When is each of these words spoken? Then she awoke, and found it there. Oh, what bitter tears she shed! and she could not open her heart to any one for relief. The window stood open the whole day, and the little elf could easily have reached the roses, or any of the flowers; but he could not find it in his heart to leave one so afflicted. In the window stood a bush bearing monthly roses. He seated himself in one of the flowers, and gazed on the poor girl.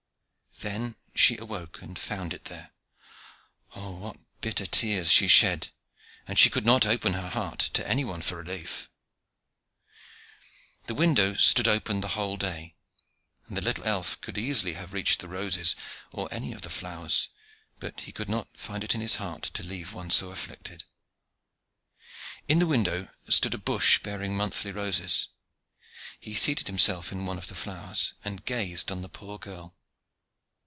Then 0.59 0.95
she 1.15 1.37
awoke, 1.37 1.81
and 1.81 1.97
found 1.97 2.35
it 2.35 2.45
there. 2.45 2.71
Oh, 3.75 3.95
what 3.95 4.17
bitter 4.41 4.67
tears 4.67 5.09
she 5.11 5.27
shed! 5.27 5.69
and 6.27 6.37
she 6.37 6.51
could 6.51 6.67
not 6.67 6.85
open 6.85 7.13
her 7.13 7.29
heart 7.29 7.57
to 7.73 7.87
any 7.87 8.05
one 8.05 8.21
for 8.21 8.35
relief. 8.37 8.87
The 10.85 10.93
window 10.93 11.33
stood 11.33 11.67
open 11.67 12.01
the 12.01 12.09
whole 12.09 12.37
day, 12.37 12.75
and 13.47 13.57
the 13.57 13.61
little 13.61 13.83
elf 13.85 14.21
could 14.21 14.37
easily 14.37 14.73
have 14.73 14.93
reached 14.93 15.17
the 15.19 15.27
roses, 15.29 15.75
or 16.11 16.27
any 16.31 16.53
of 16.53 16.61
the 16.61 16.69
flowers; 16.69 17.29
but 17.79 18.01
he 18.01 18.11
could 18.11 18.29
not 18.29 18.49
find 18.55 18.83
it 18.83 18.93
in 18.93 19.01
his 19.01 19.15
heart 19.15 19.41
to 19.55 19.63
leave 19.63 19.93
one 19.93 20.11
so 20.11 20.29
afflicted. 20.29 20.83
In 22.47 22.59
the 22.59 22.67
window 22.67 23.07
stood 23.29 23.55
a 23.55 23.57
bush 23.57 23.97
bearing 24.03 24.37
monthly 24.37 24.71
roses. 24.71 25.29
He 26.19 26.35
seated 26.35 26.67
himself 26.67 27.11
in 27.11 27.25
one 27.25 27.39
of 27.39 27.47
the 27.47 27.55
flowers, 27.55 28.13
and 28.23 28.45
gazed 28.45 28.91
on 28.91 29.01
the 29.01 29.09
poor 29.09 29.39
girl. 29.39 29.73